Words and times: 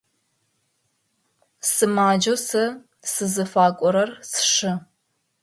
Сымаджэу 1.71 2.37
сэ 2.47 2.63
сызыфакӏорэр 3.11 4.09
сшы. 4.31 4.71